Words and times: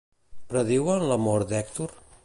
Prediuen 0.53 1.05
la 1.13 1.19
mort 1.27 1.53
d'Hèctor? 1.53 1.95